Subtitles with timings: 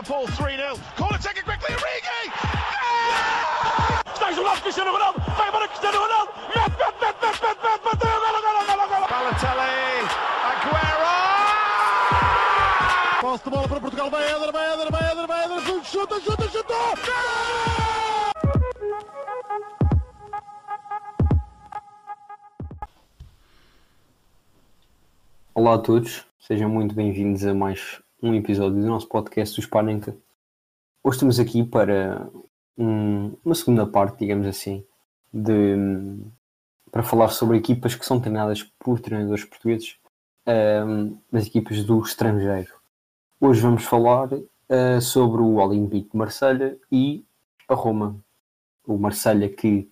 [0.00, 0.78] Liverpool 3-0.
[0.96, 2.30] Corner taken quickly, Origi!
[4.12, 6.76] Estás o lado Cristiano Ronaldo, vai para Cristiano Ronaldo, mete,
[7.84, 9.06] bateu, golo, golo, golo, golo.
[9.08, 10.08] Balotelli,
[10.50, 11.10] Aguero!
[13.20, 16.40] Posse de bola para Portugal, vai Éder, vai Éder, vai Éder, vai chuta, chuta!
[25.54, 30.16] Olá a todos, sejam muito bem-vindos a mais um episódio do nosso podcast do Spanenka.
[31.00, 32.28] Hoje estamos aqui para
[32.76, 34.84] um- uma segunda parte, digamos assim,
[35.32, 35.76] de,
[36.90, 39.96] para falar sobre equipas que são treinadas por treinadores portugueses,
[41.32, 42.74] as equipas do estrangeiro.
[43.40, 44.28] Hoje vamos falar
[44.68, 47.24] ah, sobre o Olympique de Marselha e
[47.68, 48.18] a Roma.
[48.84, 49.88] O Marselha que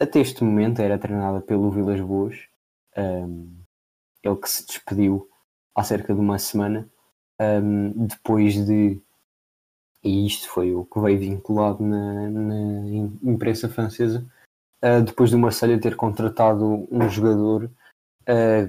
[0.00, 2.46] até este momento era treinada pelo Vilas Boas,
[2.96, 3.46] ahm,
[4.22, 5.28] ele que se despediu
[5.74, 6.88] há cerca de uma semana,
[7.38, 9.00] ahm, depois de.
[10.04, 12.54] E isto foi o que veio vinculado na, na
[12.88, 14.26] im- imprensa francesa,
[14.82, 17.70] ah, depois do Marselha ter contratado um jogador
[18.26, 18.68] ah,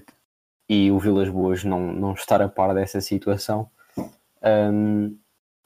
[0.69, 3.69] e o Vilas Boas não, não estar a par dessa situação.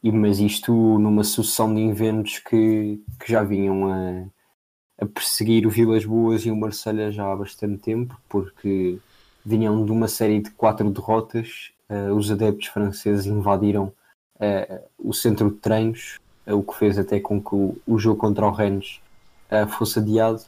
[0.04, 5.70] E, mas isto numa sucessão de eventos que, que já vinham a, a perseguir o
[5.70, 9.00] Vilas Boas e o Marselha já há bastante tempo, porque
[9.48, 11.72] vinham de uma série de quatro derrotas.
[11.90, 13.94] eh, os adeptos franceses invadiram
[14.42, 18.20] eh, o centro de treinos, eh, o que fez até com que o, o jogo
[18.20, 19.00] contra o Rennes
[19.70, 20.42] fosse adiado.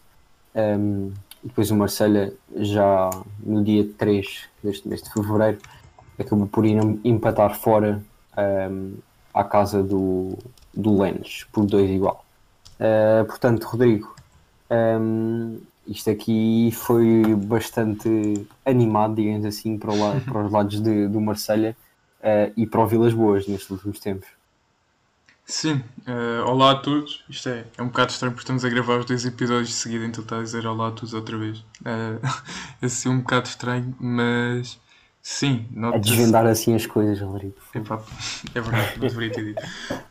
[0.54, 3.10] Ehm, depois o Marselha, já
[3.42, 5.60] no dia 3 deste mês de fevereiro,
[6.20, 8.04] acabou por ir empatar fora
[8.36, 8.96] ehm,
[9.34, 10.38] à casa do,
[10.74, 12.26] do Lens, por 2 igual.
[12.80, 14.14] Eh, portanto, Rodrigo,
[14.70, 15.58] ehm,
[15.90, 21.76] isto aqui foi bastante animado, digamos assim, para, la- para os lados de- do Marselha
[22.22, 24.28] eh, e para o Vilas Boas nestes últimos tempos.
[25.46, 27.24] Sim, eh, olá a todos.
[27.28, 30.06] Isto é, é um bocado estranho porque estamos a gravar os dois episódios de seguida,
[30.06, 31.64] então está a dizer olá a todos outra vez.
[31.84, 32.20] Eh,
[32.82, 34.80] é assim um bocado estranho, mas
[35.32, 37.56] sim, A desvendar assim as coisas, Rodrigo.
[37.74, 38.02] Epá,
[38.56, 39.64] é verdade, não deveria ter dito.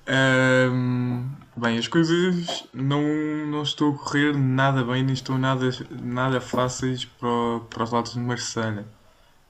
[0.07, 3.03] Ahm, bem, as coisas não,
[3.47, 8.13] não estão a correr nada bem, nem estão nada, nada fáceis para, para os lados
[8.15, 8.87] de Marselha.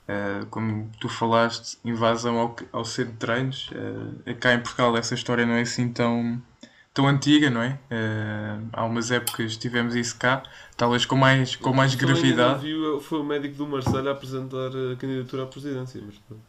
[0.09, 3.71] Ah, como tu falaste, invasão ao, ao centro de treinos.
[3.75, 6.43] ah, cá em Portugal essa história não é assim tão,
[6.99, 7.79] tão antiga, não é?
[7.89, 10.43] Ah, há umas épocas tivemos isso cá,
[10.77, 12.63] talvez com mais, com mais gravidade.
[12.67, 16.03] viu- foi o médico do Marselha a apresentar a candidatura à presidência.
[16.05, 16.43] Mas, pronto.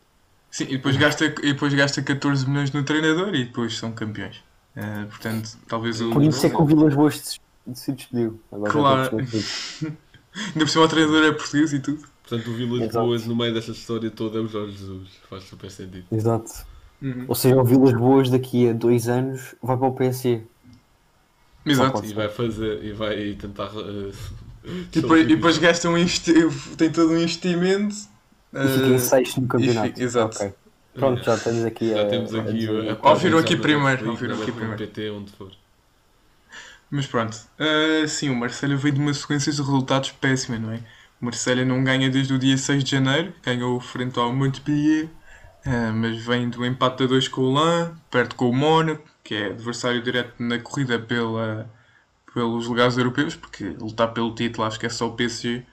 [0.50, 4.44] Sim, e depois gasta, e depois gasta 14 milhões no treinador e depois são campeões.
[4.76, 6.10] Eh, portanto, talvez o.
[6.10, 7.40] Por isso é que o Vilas Boas
[7.76, 8.42] se, despediu.
[8.52, 9.18] Agora Claro.
[9.22, 12.04] Ainda por cima o treinador é português e tudo.
[12.28, 12.92] Portanto, o Vilas.
[12.92, 15.10] Boas no meio desta história toda é o Jorge Jesus.
[15.30, 16.06] Faz super sentido.
[16.12, 16.66] Exato.
[17.28, 20.42] Ou seja, o Vilas Boas daqui a dois anos vai para o PSG.
[21.66, 22.04] Exato.
[22.06, 23.70] E vai fazer e vai tentar.
[23.76, 24.12] eh,
[24.66, 25.98] E depois, e depois gasta um
[26.78, 27.96] tem todo um investimento.
[28.62, 29.88] E fica em eh, sexto no campeonato.
[29.90, 30.36] fica- exato.
[30.38, 30.54] Ok.
[30.94, 32.06] Pronto, já estamos aqui Já a.
[32.06, 34.78] temos aqui a, a Ouviram aqui primeiro, na aqui primeiro.
[34.78, 35.52] PT, onde for.
[36.90, 40.78] Mas pronto, Ah, sim, o Marselha veio de uma sequência de resultados péssima, não é?
[41.22, 45.10] O Marselha não ganha desde o dia 6 de janeiro, ganhou frente ao Montpellier,
[45.66, 49.36] ah, mas vem do empate a 2 com o Lan, perto com o Mónaco, que
[49.36, 51.70] é adversário direto na corrida pela,
[52.34, 55.66] pelos lugares europeus, porque lutar pelo título acho que é só o PSG,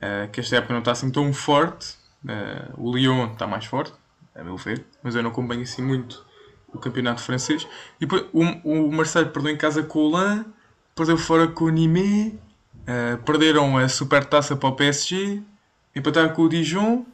[0.00, 1.96] ah, que esta época não está assim tão forte.
[2.28, 3.92] Ah, o Lyon está mais forte,
[4.34, 6.24] a meu ver, mas eu não acompanho assim muito
[6.72, 7.66] o campeonato francês.
[8.00, 10.44] E depois o, o Marseille perdeu em casa com o Lan,
[10.94, 12.34] perdeu fora com o Nîmes,
[13.24, 15.42] perderam a supertaça para o PSG,
[15.94, 17.04] empataram com o Dijon,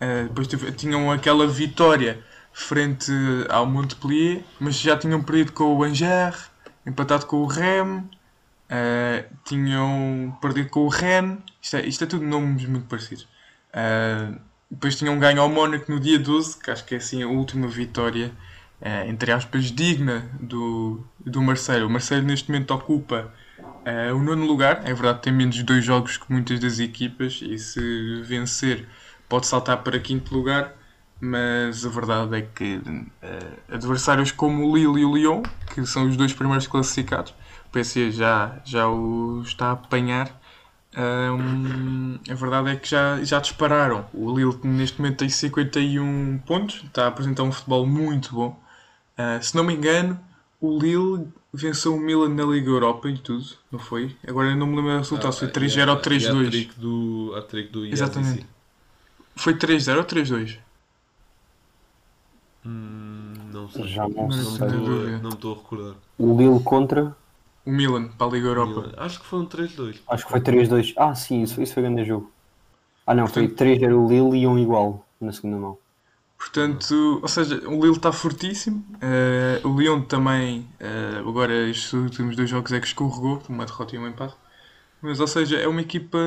[0.00, 3.12] eh, depois tinham aquela vitória frente
[3.48, 6.50] ao Montpellier, mas já tinham perdido com o Angers,
[6.86, 8.04] empatado com o Rennes,
[8.68, 13.28] eh, tinham perdido com o Rennes, isto é, isto é tudo nomes muito parecidos.
[13.72, 14.32] Eh,
[14.70, 17.68] depois tinham ganho ao Mónaco no dia 12, que acho que é assim a última
[17.68, 18.32] vitória,
[19.08, 21.84] entre aspas, digna do, do Marseille.
[21.84, 23.32] O Marseille neste momento ocupa
[24.14, 28.22] o nono lugar, é verdade tem menos dois jogos que muitas das equipas e se
[28.22, 28.86] vencer
[29.28, 30.74] pode saltar para quinto lugar,
[31.20, 32.80] mas a verdade é que
[33.22, 35.42] eh, adversários como o Lille e o Lyon,
[35.74, 37.32] que são os dois primeiros classificados,
[37.66, 40.40] o PSG já, já o está a apanhar.
[40.98, 44.06] Hum, a verdade é que já, já dispararam.
[44.14, 48.58] O Lille neste momento tem 51 pontos, está a apresentar um futebol muito bom.
[49.18, 50.18] Uh, se não me engano,
[50.60, 54.14] o Lille venceu o Milan na Liga Europa e tudo, não foi?
[54.26, 56.46] Agora eu não me lembro do resultado, se foi 3-0 ou 3-2.
[56.46, 58.46] Hat-trick do, hat-trick do Exatamente.
[59.46, 60.58] Foi 3-0 ou 3-2?
[62.64, 63.86] Hum, não sei.
[63.86, 64.66] Já não Não sei.
[64.66, 65.94] estou não estou a recordar.
[66.18, 67.16] O Lille contra,
[67.64, 68.92] O Milan, para a Liga Europa.
[68.96, 70.02] Acho que foi um 3-2.
[70.08, 70.94] acho que foi 3-2.
[70.96, 72.28] Ah, sim, isso, isso foi grande jogo.
[73.06, 75.78] Ah, não, foi 3 era o Lille e um igual na segunda mão.
[76.36, 78.84] Portanto, ou seja, o Lille está fortíssimo.
[79.00, 83.94] eh, o Lyon também, eh, agora estes últimos dois jogos é que escorregou, uma derrota
[83.94, 84.34] e um empate.
[85.06, 86.18] Mas, ou seja, é uma equipa,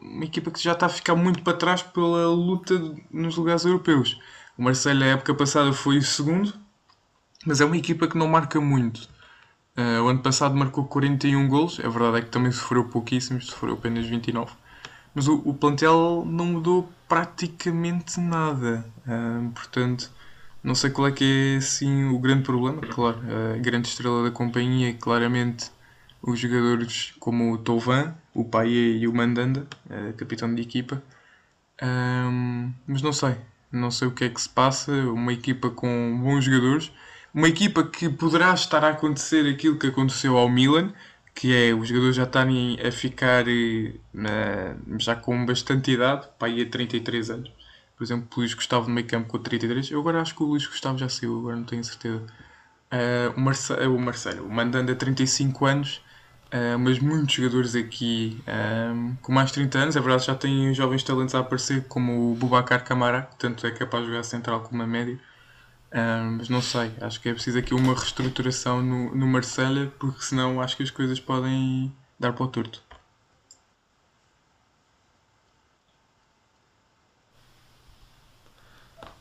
[0.00, 2.74] uma equipa que já está a ficar muito para trás pela luta
[3.10, 4.20] nos lugares europeus.
[4.56, 6.54] O Marseille, a época passada, foi o segundo,
[7.44, 9.08] mas é uma equipa que não marca muito.
[9.76, 13.74] Eh, o ano passado marcou 41 golos, é verdade é que também sofreu pouquíssimos, sofreu
[13.74, 14.52] apenas 29.
[15.14, 18.84] Mas o, o plantel não mudou praticamente nada.
[19.06, 20.10] Ahm, portanto,
[20.62, 22.82] não sei qual é que é assim, o grande problema.
[22.82, 23.20] Claro,
[23.54, 25.70] a grande estrela da companhia, claramente,
[26.26, 31.02] os jogadores como o Touvan, o Payet e o Mandanda, eh, capitão de equipa.
[31.82, 33.36] Ahm, mas não sei,
[33.70, 34.92] não sei o que é que se passa.
[34.92, 36.92] Uma equipa com bons jogadores,
[37.34, 40.92] uma equipa que poderá estar a acontecer aquilo que aconteceu ao Milan,
[41.34, 43.94] que é os jogadores já estarem a ficar eh,
[44.98, 47.52] já com bastante idade, a 33 anos.
[47.96, 49.90] Por exemplo, o Luís Gustavo no meio campo com 33.
[49.90, 52.24] Eu agora acho que o Luís Gustavo já saiu, agora não tenho certeza.
[52.90, 56.00] Eh, o, Marce o Marcelo, o Mandanda a 35 anos,
[56.54, 58.92] eh, mas muitos jogadores aqui eh,
[59.22, 59.96] com mais de 30 anos.
[59.96, 63.70] É verdade, já têm jovens talentos a aparecer, como o Bubacar Camara, que tanto é
[63.72, 65.18] capaz de jogar central como a médio.
[65.92, 70.22] Ah, mas não sei, acho que é preciso aqui uma reestruturação no, no Marselha, porque
[70.22, 72.82] senão acho que as coisas podem dar para o torto.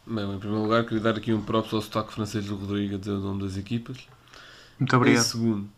[0.06, 2.98] Bem, em primeiro lugar, queria dar aqui um props ao sotaque francês do Rodrigo a
[2.98, 4.08] dizer o nome das equipas.
[4.80, 5.24] Muito Em obrigado.
[5.24, 5.70] segundo.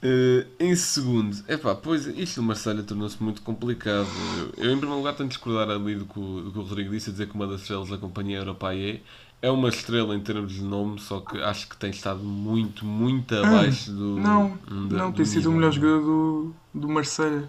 [0.00, 4.08] Eh, em segundo, epá, pois isto do Marselha tornou-se muito complicado.
[4.56, 6.62] Eu, eu, em primeiro lugar, tenho de discordar ali do que, o, do que o
[6.62, 9.02] Rodrigo disse, a dizer que uma das estrelas da companhia Europae
[9.42, 13.34] é uma estrela em termos de nome, só que acho que tem estado muito, muito
[13.34, 14.20] abaixo do.
[14.20, 17.48] Não, não, do tem sido o melhor jogador do, do Marselha.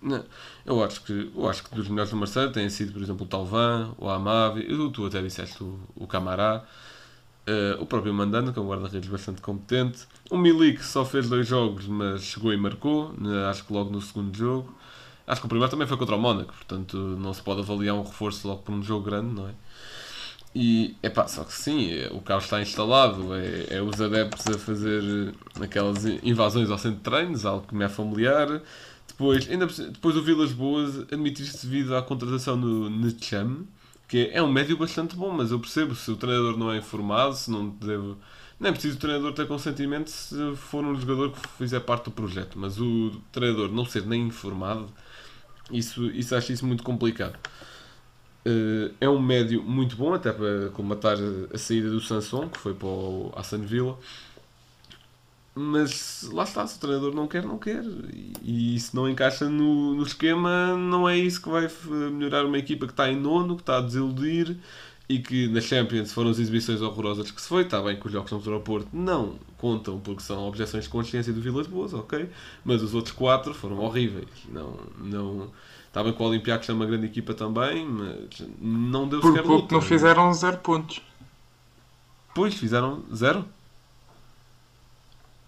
[0.00, 0.24] Não,
[0.64, 3.28] eu acho que eu acho que dos melhores do Marseille têm sido, por exemplo, o
[3.28, 6.64] Talvan, o Amavi, tu, tu até disseste o, o Camará,
[7.48, 11.46] eh, o próprio Mandanda, que é um guarda-redes bastante competente, o Milik só fez dois
[11.46, 14.74] jogos, mas chegou e marcou, né, acho que logo no segundo jogo.
[15.26, 18.02] Acho que o primeiro também foi contra o Mónaco, portanto não se pode avaliar um
[18.02, 19.52] reforço logo por um jogo grande, não é?
[20.54, 24.46] E é pá, só que sim, é- o caos está instalado, é, é os adeptos
[24.48, 25.02] a fazer
[25.58, 28.62] eh, aquelas invasões ao centro de treinos, algo que me é familiar.
[29.06, 33.66] Depois, ainda, depois o Vilas Boas admitir-se devido à contratação do Necham,
[34.08, 37.34] que é um médio bastante bom, mas eu percebo se o treinador não é informado,
[37.34, 38.14] se não deve.
[38.58, 42.10] Não é preciso o treinador ter consentimento se for um jogador que fizer parte do
[42.10, 44.88] projeto, mas o treinador não ser nem informado,
[45.70, 47.38] isso, isso acho isso muito complicado.
[48.44, 51.16] Eh, é um médio muito bom, até para combatar
[51.52, 53.98] a saída do Sanson, que foi para o Aston Villa.
[55.54, 57.84] Mas lá está, se o treinador não quer, não quer.
[58.42, 61.68] E, e se não encaixa no, no esquema, não é isso que vai
[62.12, 64.56] melhorar uma equipa que está em nono, que está a desiludir
[65.08, 67.62] e que na Champions foram as exibições horrorosas que se foi.
[67.62, 71.32] Está bem que os jogos contra o Porto não contam porque são objeções de consciência
[71.32, 72.28] do Vilas Boas, ok?
[72.64, 74.28] Mas os outros quatro foram horríveis.
[74.50, 75.50] Não, não...
[75.86, 79.42] Está bem que o Olympiacos é uma grande equipa também, mas não deu Por sequer
[79.42, 79.74] pouco luta.
[79.74, 81.00] não fizeram zero pontos.
[82.34, 83.44] Pois, fizeram zero.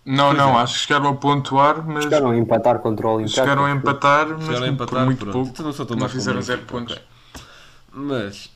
[0.04, 0.62] Não, Pois não, é.
[0.62, 3.34] acho que chegaram a pontuar, mas Chegaram a empatar contra o Olympiacos.
[3.34, 5.32] chegaram a empatar, mas Chegaram a por empatar, muito pronto.
[5.32, 5.48] pouco.
[5.50, 6.94] Então não não fizeram zero pontos.
[6.94, 7.04] ok.
[7.92, 8.50] Mas,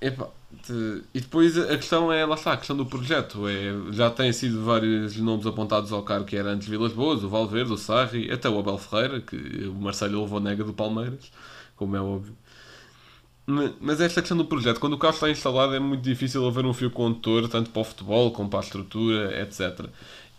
[0.00, 0.28] epá,
[0.62, 3.46] te- e depois a questão é, lá está, a questão do projeto.
[3.48, 7.28] É, já têm sido vários nomes apontados ao cargo que era antes Vilas Boas, o
[7.28, 9.36] Valverde, o Sarri, até o Abel Ferreira, que
[9.68, 11.30] o Marcelo levou nega do Palmeiras,
[11.76, 12.36] como é óbvio.
[13.46, 16.66] Ma- Mas esta questão do projeto, quando o carro está instalado, é muito difícil haver
[16.66, 19.90] um fio condutor, tanto para o futebol como para a estrutura, etc.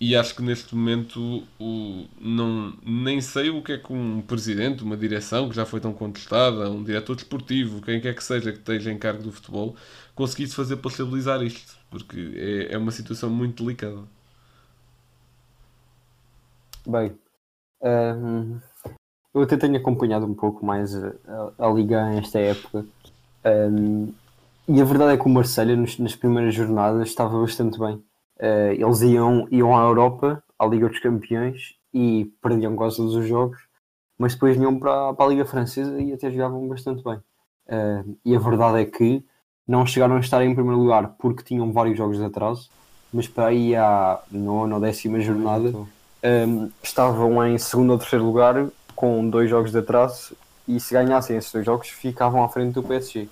[0.01, 4.81] E acho que neste momento o, não, nem sei o que é que um presidente,
[4.83, 8.59] uma direção que já foi tão contestada, um diretor desportivo, quem quer que seja que
[8.59, 9.75] esteja em cargo do futebol,
[10.15, 14.03] conseguisse fazer para estabilizar isto, porque é, é uma situação muito delicada.
[16.85, 17.17] Bem,
[17.83, 18.61] hum,
[19.33, 21.09] eu até tenho acompanhado um pouco mais a,
[21.59, 22.87] a- a Liga nesta época.
[23.45, 24.13] hum,
[24.69, 28.03] e a verdade é que o Marselha nos- nas primeiras jornadas estava bastante bem.
[28.39, 33.27] Eh, eles iam, iam à Europa, à Liga dos Campeões, e perdiam quase todos os
[33.27, 33.59] jogos,
[34.17, 37.19] mas depois vinham para, para a Liga Francesa e até jogavam bastante bem.
[37.67, 39.23] Eh, e a verdade é que
[39.67, 42.69] não chegaram a estar em primeiro lugar porque tinham vários jogos de atraso,
[43.13, 45.73] mas para aí à nona ou décima jornada
[46.23, 50.35] um, estavam em segundo ou terceiro lugar com dois jogos de atraso
[50.67, 53.27] e se ganhassem esses dois jogos ficavam à frente do PSG.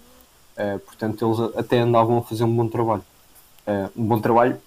[0.58, 3.04] Uh, portanto, eles até andavam a fazer um bom trabalho.
[3.68, 4.58] Uh, um bom trabalho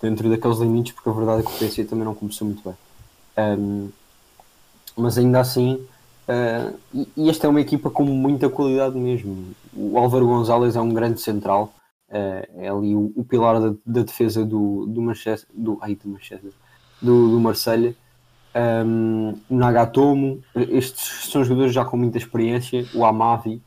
[0.00, 2.74] dentro daqueles limites, porque a verdade é que o PSG também não começou muito bem.
[3.58, 3.90] Um,
[4.96, 5.74] mas ainda assim,
[6.28, 9.54] uh, e, e esta é uma equipa com muita qualidade mesmo.
[9.74, 11.74] O Álvaro Gonzalez é um grande central,
[12.08, 16.52] é ali o, o pilar da, da, defesa do, do Manchester, do, ai, do Manchester,
[17.02, 17.94] do, do Marselha
[18.56, 23.62] um, Nagatomo, estes são jogadores já com muita experiência, o Amavi,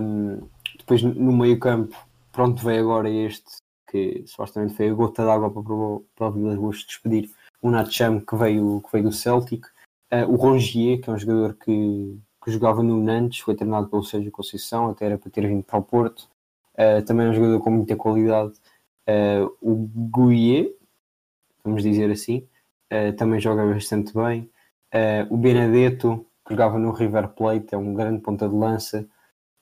[0.00, 0.40] um,
[0.78, 1.96] depois no meio campo,
[2.32, 3.44] pronto, veio agora este,
[3.94, 7.30] que supostamente foi a gota d'água para, o Vilas Boas despedir,
[7.62, 9.64] o Natcham, que veio, que veio do Celtic,
[10.12, 14.02] uh, o Rongier, que é um jogador que, que jogava no Nantes, foi treinado pelo
[14.02, 16.28] Sérgio Conceição, até era para ter vindo para o Porto,
[16.74, 18.54] uh, também é um jogador com muita qualidade,
[19.08, 20.74] uh, o Guier,
[21.62, 22.48] vamos dizer assim,
[23.16, 24.48] também joga bastante bem.
[25.28, 29.08] O Benedetto, que jogava no River Plate, é um grande ponta de lança.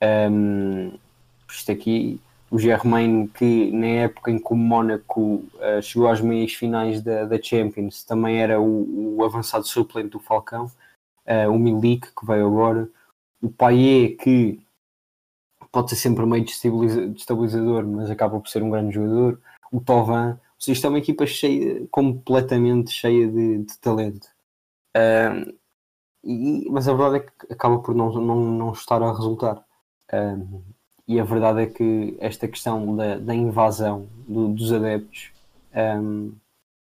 [0.02, 0.92] Um,
[1.48, 2.20] isto aqui,
[2.52, 7.24] o Germain, que na época em que o Mónaco uh, chegou às meias finais da,
[7.24, 10.70] da Champions, também era o, o avançado suplente do Falcão.
[11.50, 12.88] o Milik, que veio agora.
[13.40, 14.62] O Payet, que
[15.72, 19.40] pode ser sempre meio destabilizador, mas acaba por ser um grande jogador.
[19.72, 24.28] O Tovan, seja, isto é uma equipa cheia, completamente cheia de, de talento.
[24.96, 25.54] Um,
[26.24, 29.64] e, mas a verdade é que acaba por não, não, não estar a resultar.
[30.12, 30.62] Um,
[31.06, 35.30] e a verdade é que esta questão da, da invasão do, dos adeptos
[35.74, 36.32] um,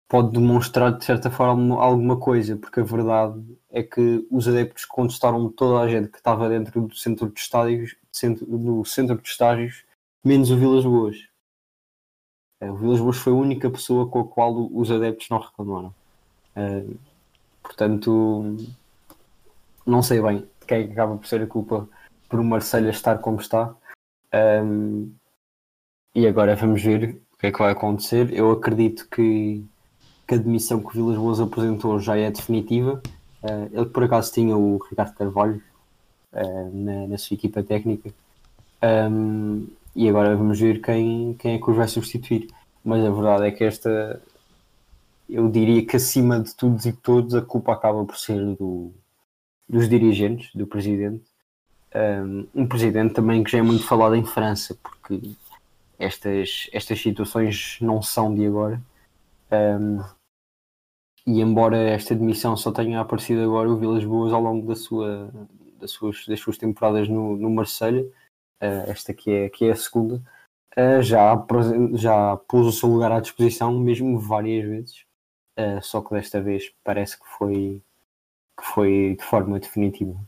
[0.08, 5.48] pode demonstrar de certa forma alguma coisa, porque a verdade é que os adeptos contestaram
[5.50, 9.84] toda a gente que estava dentro do centro de estádios, centro, do centro de estágios,
[10.24, 11.28] menos o Vilas Boas.
[12.62, 15.94] O Vilas Boas foi a única pessoa com a qual os adeptos não reclamaram.
[16.56, 16.98] Uh,
[17.62, 18.56] portanto,
[19.86, 21.88] não sei bem de quem que acaba por ser a culpa
[22.28, 23.74] por o Marselha estar como está.
[24.34, 25.12] Um,
[26.14, 28.32] e agora vamos ver o que é que vai acontecer.
[28.32, 29.64] Eu acredito que,
[30.26, 33.00] que a demissão que o Vilas Boas apresentou já é definitiva.
[33.42, 35.62] Uh, ele por acaso tinha o Ricardo Carvalho
[36.32, 38.10] uh, na, na, sua equipa técnica.
[38.82, 42.48] Um, e agora vamos ver quem, quem é que os vai substituir.
[42.84, 44.20] Mas a verdade é que esta,
[45.28, 48.92] eu diria que acima de tudo e de todos, a culpa acaba por ser do,
[49.68, 51.24] dos dirigentes, do presidente.
[51.94, 55.32] Um, presidente também que já é muito falado em França, porque
[55.98, 58.80] estas, estas situações não são de agora.
[59.50, 60.02] Um,
[61.26, 65.30] e embora esta demissão só tenha aparecido agora, o Vilas Boas ao longo da sua,
[65.78, 68.06] das, suas, das suas temporadas no, no Marselha
[68.62, 70.22] uh, esta que é, que é a segunda,
[70.76, 71.34] uh, já,
[71.94, 75.04] já pôs o seu lugar à disposição, mesmo várias vezes,
[75.58, 77.82] uh, só que desta vez parece que foi,
[78.58, 80.18] que foi de forma definitiva.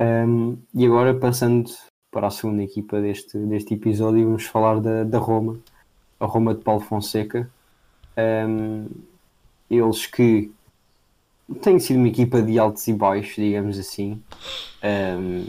[0.00, 1.70] Um, e agora, passando
[2.10, 5.58] para a segunda equipa deste, deste episódio, vamos falar da, da Roma,
[6.18, 7.50] a Roma de Paulo Fonseca.
[8.16, 8.86] Um,
[9.70, 10.52] eles que
[11.60, 14.22] têm sido uma equipa de altos e baixos, digamos assim.
[14.82, 15.46] Um,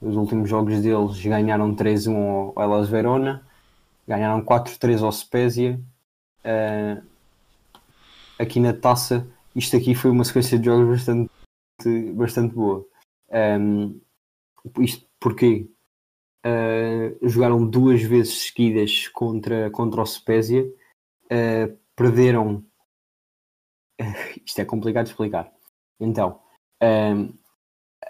[0.00, 3.42] os últimos jogos deles ganharam 3-1 ao Elas Verona,
[4.06, 5.78] ganharam 4-3 ao Spezia.
[6.44, 7.02] Uh,
[8.38, 11.30] aqui na taça, isto aqui foi uma sequência de jogos bastante,
[12.14, 12.89] bastante boa.
[13.32, 14.00] Um,
[14.80, 15.70] isto porque
[16.46, 22.64] uh, jogaram duas vezes seguidas contra, contra o Spezia, uh, perderam.
[24.44, 25.52] isto é complicado de explicar.
[25.98, 26.40] Então,
[26.82, 27.32] um,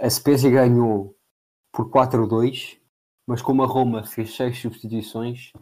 [0.01, 1.17] a Spezia ganhou
[1.73, 2.79] por 4-2,
[3.27, 5.53] mas como a Roma fez 6 substituições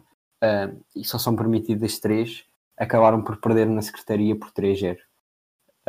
[0.43, 2.45] uh, e só são permitidas 3,
[2.77, 4.97] acabaram por perder na secretaria por 3-0.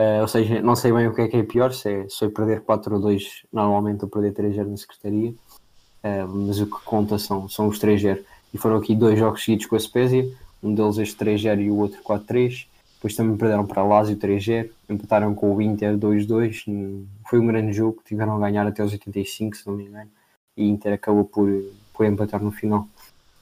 [0.01, 2.29] Uh, ou seja, não sei bem o que é que é pior, se é, é
[2.31, 7.69] perder 4-2 normalmente ou perder 3-0 na secretaria, uh, mas o que conta são, são
[7.69, 8.19] os 3-0.
[8.55, 10.27] E foram aqui dois jogos seguidos com a Spezia,
[10.63, 12.67] um deles este 3-0 e o outro 4-3.
[12.95, 17.05] Depois também perderam para a Lazio 3-0, empataram com o Inter 2-2.
[17.29, 20.11] Foi um grande jogo, tiveram a ganhar até os 85, se não me engano,
[20.57, 21.49] e Inter acabou por,
[21.93, 22.89] por empatar no final.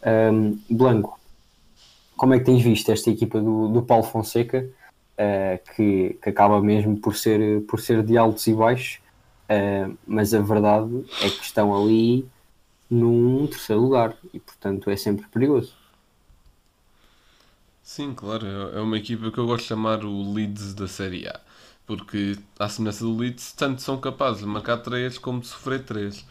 [0.05, 1.21] Um, Blanco,
[2.17, 4.69] como é que tens visto esta equipa do, do Paulo Fonseca,
[5.19, 9.01] uh, que, que acaba mesmo por ser, por ser de altos e baixos,
[9.51, 12.27] uh, mas a verdade é que estão ali
[12.91, 15.75] num terceiro lugar e, portanto, é sempre perigoso.
[17.83, 21.27] Sim, claro, é, é uma equipa que eu gosto de chamar o Leeds da Série
[21.27, 21.41] A,
[21.87, 26.25] porque, à semelhança do Leeds, tanto são capazes de marcar 3 como de sofrer 3.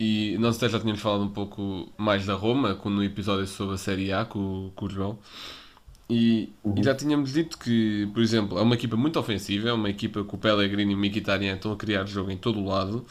[0.00, 3.78] E nós até já tínhamos falado um pouco mais da Roma, no episódio sobre a
[3.78, 5.18] Série A com, com o João.
[6.12, 6.74] E, uhum.
[6.76, 10.22] e, já tínhamos dito que, por exemplo, é uma equipa muito ofensiva, é uma equipa
[10.22, 13.06] que o Pellegrini e o Mkhitaryan estão a criar jogo em todo o lado.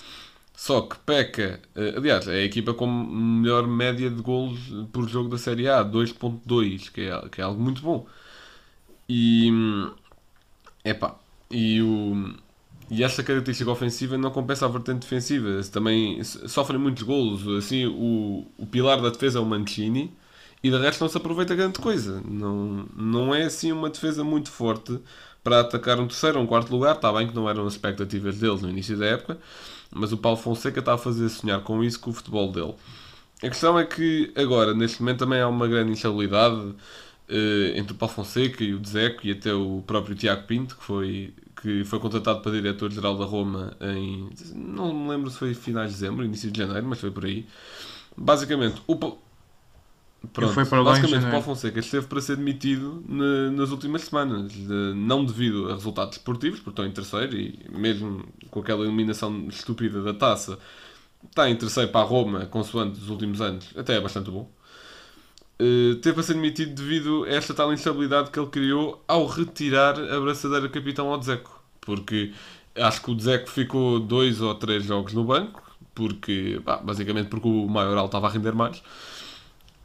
[0.56, 4.60] Só que peca, eh, aliás, é a equipa com melhor média de golos
[4.92, 8.06] por jogo da Série A, 2.2, que é, que é algo muito bom.
[9.10, 9.52] E,
[10.86, 11.16] epá,
[11.50, 12.36] e, o,
[12.92, 15.62] e essa característica ofensiva não compensa a vertente defensiva.
[15.72, 17.48] Também sofrem muitos golos.
[17.58, 20.14] Assim, o, o pilar da defesa é o Mancini
[20.64, 22.22] e de resto não se aproveita grande coisa.
[22.26, 25.00] Não, não é assim uma defesa muito forte
[25.44, 26.96] para atacar um terceiro ou um quarto lugar.
[26.96, 29.38] Está bem que não eram as expectativas deles no início da época,
[29.92, 32.76] mas o Paulo Fonseca está a fazer sonhar com isso, com o futebol dele.
[33.44, 36.76] A questão é que agora, neste momento, também há uma grande instabilidade
[37.28, 40.84] eh, entre o Paulo Fonseca e o Dzeko e até o próprio Tiago Pinto, que
[40.84, 44.30] foi, que foi contratado para diretor-geral da Roma em.
[44.54, 47.48] não me lembro se foi finais de dezembro, início de janeiro, mas foi por aí.
[48.18, 48.96] Basicamente, o.
[50.34, 51.28] Pronto, foi para lá basicamente.
[51.28, 56.18] Paulo Fonseca esteve para ser demitido na- nas últimas semanas, de- não devido a resultados
[56.18, 60.60] esportivos, porque estão em terceiro e mesmo com aquela eliminação estúpida da taça,
[61.26, 64.50] está em terceiro para a Roma, consoante os últimos anos, até é bastante bom.
[65.60, 69.94] Uh, teve a ser demitido devido a esta tal instabilidade que ele criou ao retirar
[70.00, 71.62] a braçadeira capitão ao Dzeko.
[71.80, 72.34] Porque
[72.76, 75.62] acho que o Dzeko ficou dois ou três jogos no banco,
[75.94, 78.82] porque, pá, basicamente porque o Maioral estava a render mais.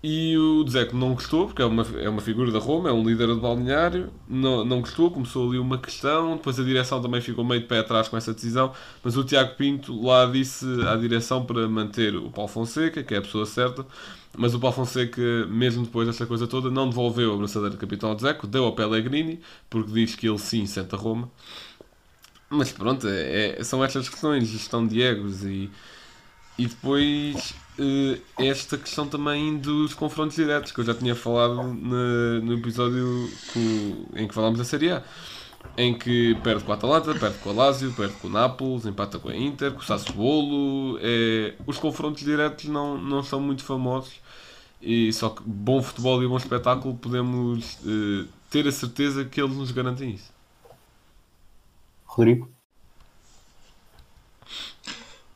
[0.09, 3.03] E o Dzeko não gostou, porque é uma, é uma figura da Roma, é um
[3.05, 7.45] líder do balneário, não, não gostou, começou ali uma questão, depois a direção também ficou
[7.45, 8.73] meio de pé atrás com essa decisão,
[9.03, 13.19] mas o Tiago Pinto lá disse à direção para manter o Paulo Fonseca, que é
[13.19, 13.85] a pessoa certa,
[14.39, 18.11] mas o Paulo Fonseca, mesmo depois desta coisa toda, não devolveu a braçadeira de capitão
[18.11, 21.29] ao Dzeko, deu ao Pellegrini, porque diz que ele sim sente a Roma.
[22.49, 25.71] Mas pronto, é- é- são estas questões, gestão de egos e,
[26.59, 32.41] e depois eh, esta questão também dos confrontos diretos, que eu já tinha falado na-
[32.43, 35.05] no episódio co- em que falámos da Série A.
[35.77, 39.19] Em que perde com a Atalanta, perde com a Lazio, perde com o Nápoles, empata
[39.19, 40.99] com a Inter, com o Sassuolo.
[41.03, 44.15] É, os confrontos diretos não, não são muito famosos.
[44.81, 49.57] E só que bom futebol e bom espetáculo podemos eh, ter a certeza que eles
[49.57, 50.33] nos garantem isso.
[52.07, 52.56] Rodrigo?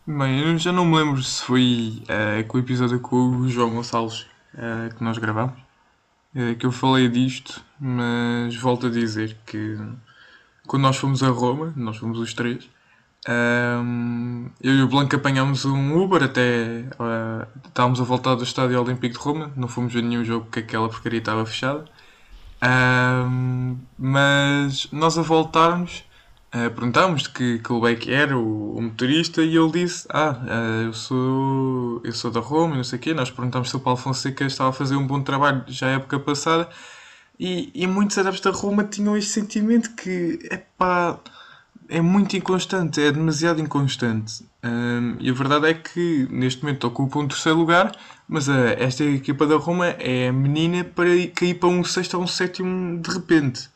[0.06, 3.70] Bem, eu já não me lembro se foi eh, com o episódio com o João
[3.70, 5.58] Gonçalves eh, que nós gravamos
[6.34, 9.76] eh, que eu falei disto, mas volto a dizer que
[10.66, 12.68] quando nós fomos a Roma, nós fomos os três,
[13.28, 16.84] ehm, eu e o Blanco apanhámos um Uber até
[17.68, 20.88] estávamos a voltar do Estádio Olímpico de Roma, não fomos ver nenhum jogo porque aquela
[20.88, 21.84] porcaria estava fechada.
[22.62, 26.04] Ehm, mas nós a voltarmos
[26.52, 30.32] Uh, perguntámos de que clube é que era o, o motorista e ele disse: Ah,
[30.42, 33.14] uh, eu, sou, eu sou da Roma e não sei o quê.
[33.14, 36.18] Nós perguntámos se o Paulo Fonseca estava a fazer um bom trabalho já a época
[36.18, 36.68] passada
[37.38, 41.18] e, e muitos adeptos da Roma tinham este sentimento que epá,
[41.88, 44.44] é muito inconstante, é demasiado inconstante.
[44.62, 47.92] Um, e a verdade é que neste momento ocupa um terceiro lugar,
[48.28, 52.14] mas uh, esta equipa da Roma é a menina para ir- cair para um sexto
[52.18, 53.70] ou um sétimo de repente.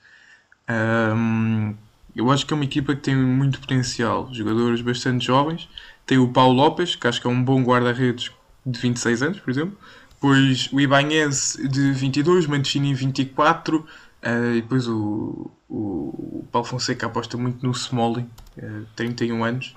[0.69, 1.75] Um,
[2.15, 5.69] eu acho que é uma equipa que tem muito potencial, jogadores bastante jovens.
[6.07, 8.31] Tem o Paulo Lopes, que acho que é um bom guarda-redes
[8.65, 9.77] de 26 anos, por exemplo.
[10.15, 13.87] Depois o Ibanez de 22, Mancini 24.
[14.23, 19.75] eh, e depois o, o, Paulo Fonseca aposta muito no Smalling, eh, 31 anos.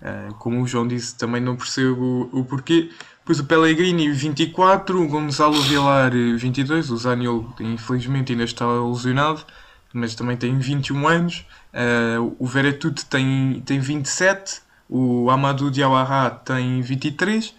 [0.00, 2.90] Eh, como o João disse, também não percebo o, o porquê.
[3.20, 6.90] Depois o Pellegrini 24, o Gonzalo Vilar eh, 22.
[6.90, 9.44] O Zaniolo infelizmente ainda está lesionado,
[9.92, 11.46] mas também tem 21 anos.
[11.72, 17.54] Uh, o Veretout tem, tem 27, o Amadou Diawara tem 23, uh,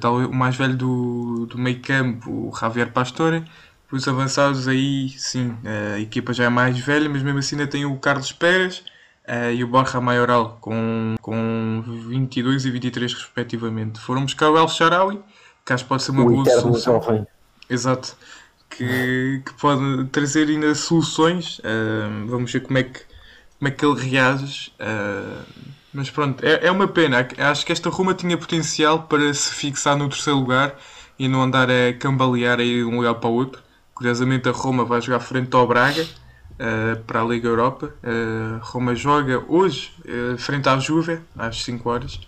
[0.00, 3.44] tal, o mais velho do, do meio campo, o Javier Pastore.
[3.92, 7.70] Os avançados aí, sim, uh, a equipa já é mais velha, mas mesmo assim ainda
[7.70, 8.82] tem o Carlos Pérez
[9.28, 14.00] uh, e o Borja Maioral com, com 22 e 23 respectivamente.
[14.00, 15.20] Foram buscar o El Sharawi,
[15.64, 17.00] que acho que pode ser uma o boa solução.
[17.00, 17.26] jovem.
[17.70, 18.16] Exato.
[18.76, 21.60] Que, que pode trazer ainda soluções.
[21.64, 23.00] Ah, vamos ver como é que,
[23.58, 24.72] como é que ele reage.
[24.80, 25.42] Ah,
[25.92, 27.26] mas pronto, é, é uma pena.
[27.38, 30.76] Acho que esta Roma tinha potencial para se fixar no terceiro lugar
[31.18, 33.62] e não andar a cambalear aí de um lugar para o outro.
[33.94, 36.04] Curiosamente, a Roma vai jogar frente ao Braga
[36.58, 37.94] ah, para a Liga Europa.
[38.02, 42.20] Ah, Roma joga hoje ah, frente à Juve às 5 horas.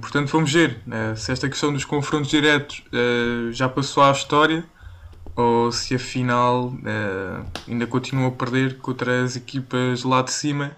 [0.00, 4.64] Portanto, vamos ver uh, se esta questão dos confrontos diretos uh, já passou à história
[5.38, 10.76] ou se afinal uh, ainda continua a perder contra as equipas lá de cima.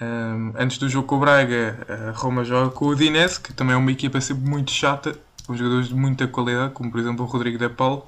[0.00, 3.74] Um, antes do jogo com o Braga, a Roma joga com o Udinese, que também
[3.74, 7.28] é uma equipa sempre muito chata, com jogadores de muita qualidade, como por exemplo o
[7.28, 8.06] Rodrigo De Paulo.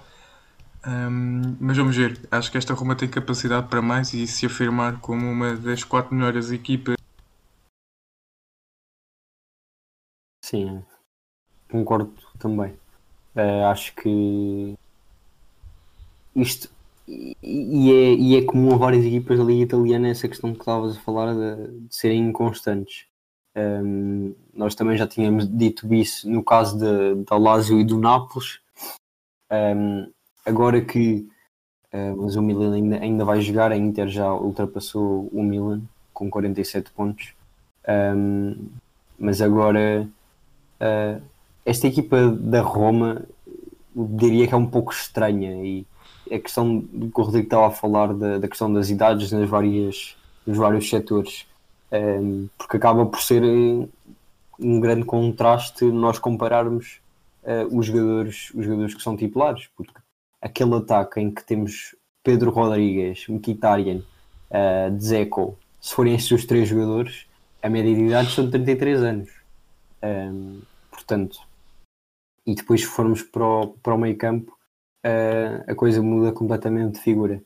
[0.86, 5.00] Um, mas vamos ver, acho que esta Roma tem capacidade para mais e se afirmar
[5.00, 6.96] como uma das quatro melhores equipas
[10.44, 10.84] Sim,
[11.70, 12.76] concordo também.
[13.34, 14.76] Eh, acho que
[16.34, 16.68] isto
[17.06, 20.60] e, e é, e é comum a várias equipas da Liga Italiana essa questão que
[20.60, 23.06] estavas a falar de, de serem inconstantes.
[23.54, 26.78] Um, nós também já tínhamos dito isso no caso
[27.26, 28.60] da Lazio e do Nápoles.
[29.50, 30.10] Um,
[30.46, 31.28] agora que
[31.92, 36.30] uh, mas o Milan ainda, ainda vai jogar, a Inter já ultrapassou o Milan com
[36.30, 37.34] 47 pontos.
[38.16, 38.68] Um,
[39.18, 40.08] mas agora
[40.80, 41.22] uh,
[41.64, 43.22] esta equipa da Roma
[43.94, 45.86] diria que é um pouco estranha e
[46.32, 50.16] a questão que o Rodrigo estava a falar da, da questão das idades nas várias,
[50.46, 51.46] nos vários setores,
[51.92, 53.86] um, porque acaba por ser eh,
[54.58, 57.00] um grande contraste nós compararmos
[57.42, 59.92] uh, os, jogadores, os jogadores que são titulares, porque
[60.40, 63.98] aquele ataque em que temos Pedro Rodrigues, Mkhitaryan,
[64.50, 67.26] uh, Dzeko, se forem estes os três jogadores,
[67.62, 69.30] a média de idade são 33 anos.
[70.02, 71.38] Um, portanto,
[72.46, 74.56] e depois formos para o, para o meio campo,
[75.04, 77.42] uh, a coisa muda completamente de figura.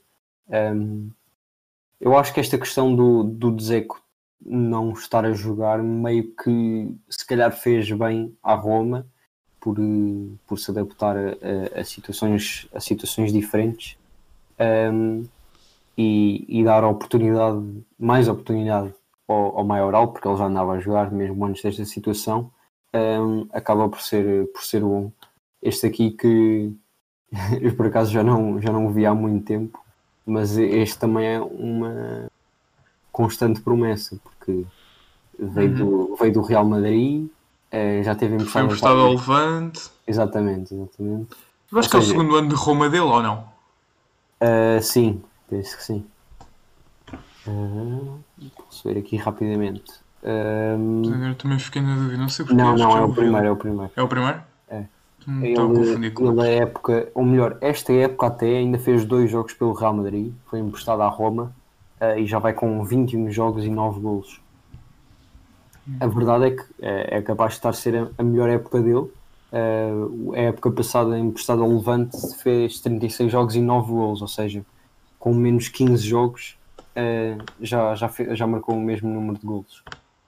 [0.49, 1.11] Um,
[2.01, 4.01] eu acho que esta questão do, do Dzeko
[4.45, 9.07] não estar a jogar meio que se calhar fez bem à Roma
[9.59, 9.77] por,
[10.47, 11.31] por se adaptar a,
[11.77, 13.97] a, a situações, a situações diferentes
[14.93, 15.25] um,
[15.97, 18.95] e, e, dar oportunidade, mais oportunidade
[19.27, 22.51] ao, ao Maioral, porque ele já andava a jogar mesmo antes desta situação,
[22.95, 25.11] um, acaba por ser, por ser bom.
[25.63, 26.73] Este aqui que,
[27.61, 29.79] eu por acaso já não, já não o vi há muito tempo,
[30.25, 32.29] mas este também é uma
[33.13, 34.65] constante promessa, porque
[35.39, 36.07] veio, uhum.
[36.09, 37.29] do, veio do Real Madrid,
[37.71, 39.91] é, já teve emprestado, Foi emprestado ao Levante.
[40.07, 41.37] Exatamente, exatamente.
[41.71, 43.49] Eu acho ou que seja, é o segundo ano de Roma dele ou não?
[44.41, 46.07] Uh, sim, penso que sim.
[47.47, 48.19] Uh,
[48.57, 49.93] posso ver aqui rapidamente.
[50.23, 52.61] Uh, Agora também fiquei na dúvida, não sei porque.
[52.61, 53.93] Não, não, é o primeiro, é o primeiro.
[53.97, 54.43] É o primeiro?
[55.29, 59.73] Hum, ele, ele a época, ou melhor, esta época até ainda fez dois jogos pelo
[59.73, 61.53] Real Madrid, foi emprestado à Roma
[62.01, 64.41] uh, e já vai com 21 jogos e 9 golos.
[65.89, 65.97] Hum.
[65.99, 69.11] A verdade é que é, é capaz de estar a ser a, melhor época dele.
[69.53, 74.65] Uh, a época passada, emprestado ao Levante, fez 36 jogos e 9 golos, ou seja,
[75.19, 76.57] com menos 15 jogos
[76.97, 79.83] uh, já, já, já marcou o mesmo número de golos.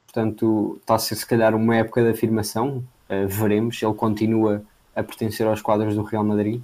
[0.06, 2.82] Portanto, está a ser se calhar uma época de afirmação.
[3.28, 4.64] veremos, ele continua
[4.98, 6.60] a pertencer aos quadros do Real Madrid.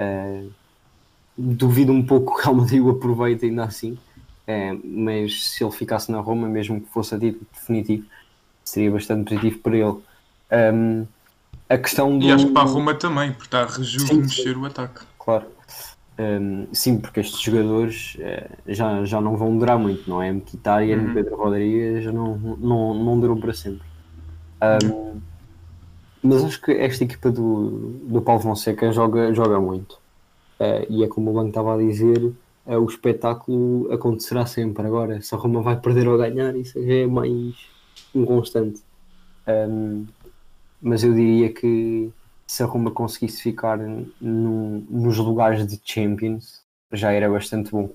[0.00, 0.50] Uh,
[1.36, 5.72] duvido um pouco que o Real Madrid o aproveite ainda assim, uh, mas se ele
[5.72, 8.06] ficasse na Roma, mesmo que fosse a título definitivo,
[8.64, 9.96] seria bastante positivo para ele.
[10.74, 11.06] Um,
[11.68, 12.24] a questão do...
[12.24, 15.02] E acho que para a Roma também, porque está a rejuvenescer o ataque.
[15.18, 15.46] Claro.
[16.18, 20.32] Um, sim, porque estes jogadores uh, já, já não vão durar muito, não é?
[20.32, 21.14] Mkhitaryan e uhum.
[21.14, 23.86] Pedro Rodrigues não, não, não duram para sempre.
[24.62, 25.33] Um, uhum
[26.24, 29.92] mas acho que esta equipa do, do Paulo Fonseca joga, joga muito.
[30.58, 32.18] Uh, e é como o Banco estava a dizer,
[32.64, 34.86] uh, o espetáculo acontecerá sempre.
[34.86, 37.54] Agora, se a Roma vai perder ou ganhar, isso já é mais
[38.14, 38.80] inconstante.
[39.46, 40.06] Um,
[40.80, 42.10] mas eu diria que
[42.46, 47.90] se a Roma conseguisse ficar no, nos lugares de Champions, já era bastante bom.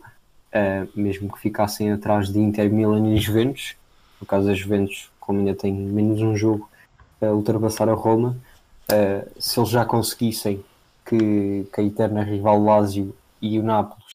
[0.53, 3.75] Uh, mesmo que ficassem atrás de Inter, Milan e Juventus.
[4.21, 6.69] No caso das Juventus, como ainda tem menos um jogo,
[7.27, 8.37] ultrapassar a Roma,
[8.91, 10.63] uh, se eles já conseguissem
[11.05, 14.05] que, que a eterna rival Lazio e o Nápoles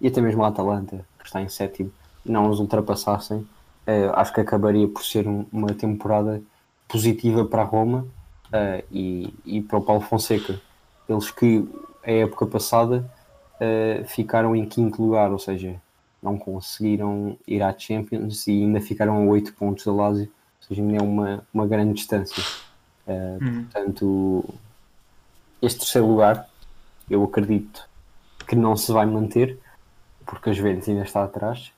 [0.00, 1.92] e até mesmo a Atalanta, que está em sétimo,
[2.24, 6.42] não os ultrapassassem, uh, acho que acabaria por ser um, uma temporada
[6.88, 8.06] positiva para a Roma
[8.46, 10.60] uh, e, e para o Paulo Fonseca.
[11.08, 11.68] Eles que
[12.04, 13.10] a época passada
[14.06, 15.74] ficaram em quinto lugar, ou seja,
[16.22, 20.96] não conseguiram ir à Champions e ainda ficaram a 8 pontos da Lazio seja, ainda
[20.96, 22.42] é uma, uma grande distância.
[23.06, 23.64] Uh, uhum.
[23.64, 24.54] Portanto,
[25.62, 26.48] este terceiro lugar,
[27.08, 27.88] eu acredito
[28.46, 29.58] que não se vai manter,
[30.26, 31.72] porque a Juventus ainda está atrás,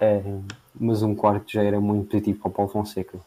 [0.00, 0.44] uh,
[0.78, 3.18] mas um quarto já era muito positivo para o Paulo Fonseca.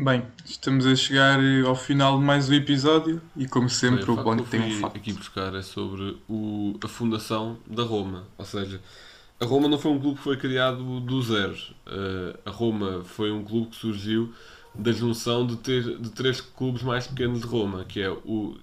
[0.00, 4.22] Bem, estamos a chegar ao final de mais um episódio e como sempre Bem, o
[4.22, 4.96] Blanco tem um facto.
[4.96, 8.80] aqui buscar é sobre o, a fundação da Roma, ou seja,
[9.40, 11.56] a Roma não foi um clube que foi criado do zero.
[11.86, 14.32] Uh, a Roma foi um clube que surgiu
[14.74, 18.56] da junção de, ter, de três clubes mais pequenos de Roma, que é o.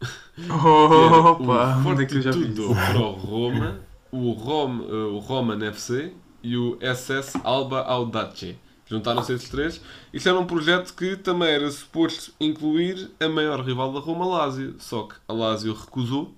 [0.48, 1.76] Opa!
[1.78, 8.56] o Fortitudo Pro Roma, o, Rom, uh, o Roman FC e o SS Alba Audace.
[8.86, 9.80] Juntaram-se esses três.
[10.12, 14.74] Isso era um projeto que também era suposto incluir a maior rival da Roma, Lazio.
[14.78, 16.34] Só que a Lazio recusou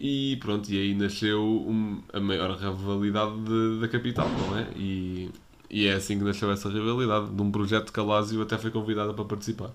[0.00, 4.66] e pronto, e aí nasceu um, a maior rivalidade de, da capital, não é?
[4.74, 5.30] E,
[5.68, 8.70] e é assim que nasceu essa rivalidade, de um projeto que a Lazio até foi
[8.70, 9.70] convidada para participar.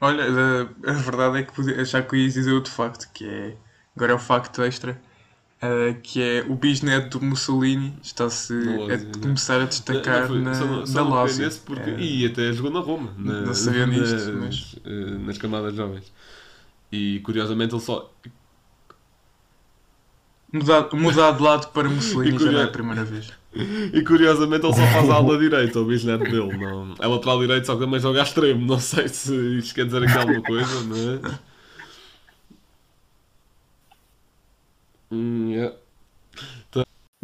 [0.00, 3.24] Olha, a, a verdade é que podia, achar que eu ia dizer outro facto, que
[3.26, 3.56] é.
[3.96, 5.00] Agora é o facto extra.
[5.66, 9.10] Eh, que é o bisneto do Mussolini está-se a né?
[9.22, 11.50] começar a destacar Não, foi- na, só não- na só não Lazio.
[11.64, 12.00] porque, É.
[12.00, 16.12] E até jogou na Roma, na- Não sabia nas, mas- eh, nas camadas jovens.
[16.92, 18.10] E curiosamente ele só.
[20.52, 23.32] Mudar, mudar de lado para Mussolini E já não é a primeira vez.
[23.92, 26.56] E curiosamente ele só faz a ala direita, o bisneto dele.
[26.56, 28.66] Não, é lateral direito, só que também joga a extremo.
[28.66, 31.38] Não sei se isto quer dizer aqui alguma coisa, mas.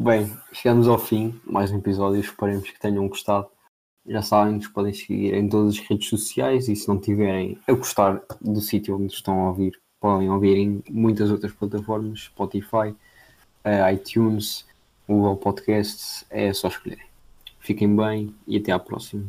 [0.03, 3.49] Bem, chegamos ao fim, mais um episódio, esperemos que tenham gostado.
[4.07, 7.73] Já sabem, nos podem seguir em todas as redes sociais e se não tiverem a
[7.75, 12.97] gostar do sítio onde estão a ouvir, podem ouvir em muitas outras plataformas, Spotify,
[13.63, 14.65] eh, iTunes,
[15.07, 17.01] Google Podcasts, é só escolher.
[17.59, 19.27] Fiquem bem e até à próxima.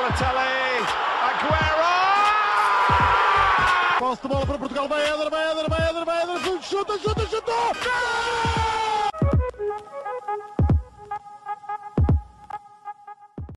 [0.00, 0.80] Balotelli.
[1.28, 1.90] Aguero.
[3.98, 7.26] Posse de bola para Portugal, vai Éder, vai Éder, vai Éder, vai Éder, chuta, chuta,
[7.26, 7.52] chuta!
[7.52, 8.89] Gol!